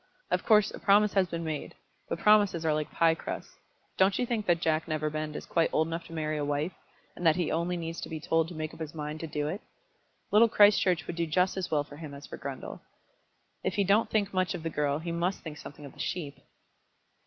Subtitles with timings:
[0.31, 1.75] Of course a promise has been made;
[2.09, 3.59] but promises are like pie crusts.
[3.97, 6.71] Don't you think that Jack Neverbend is quite old enough to marry a wife,
[7.15, 9.61] and that he only needs be told to make up his mind to do it?
[10.31, 12.81] Little Christchurch would do just as well for him as for Grundle.
[13.63, 16.39] If he don't think much of the girl he must think something of the sheep."